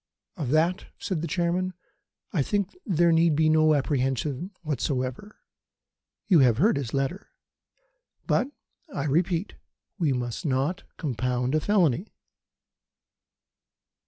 "Of 0.35 0.49
that," 0.49 0.87
said 0.97 1.21
the 1.21 1.27
Chairman, 1.27 1.75
"I 2.33 2.41
think 2.41 2.75
there 2.87 3.11
need 3.11 3.35
be 3.35 3.49
no 3.49 3.75
apprehension 3.75 4.49
whatever. 4.63 5.35
You 6.25 6.39
have 6.39 6.57
heard 6.57 6.75
his 6.75 6.91
letter. 6.95 7.27
But, 8.25 8.47
I 8.91 9.03
repeat, 9.03 9.53
we 9.99 10.11
must 10.11 10.43
not 10.43 10.81
compound 10.97 11.53
a 11.53 11.59
felony!" 11.59 12.15